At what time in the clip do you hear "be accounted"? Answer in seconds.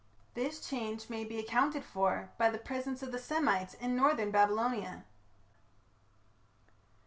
1.23-1.85